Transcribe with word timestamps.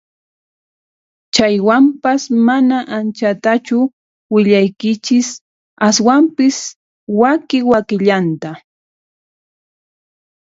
Chaywanpas 1.33 2.21
mana 2.47 2.77
anchatachu 2.97 3.77
willaykichis 4.33 5.27
ashwampis 5.87 6.57
waki 7.21 7.57
wakillanta 7.71 8.51